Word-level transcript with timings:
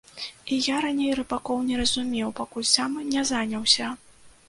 І 0.55 0.55
я 0.67 0.77
раней 0.85 1.11
рыбакоў 1.19 1.61
не 1.69 1.79
разумеў, 1.83 2.35
пакуль 2.43 2.69
сам 2.75 2.99
не 3.15 3.29
заняўся. 3.35 3.97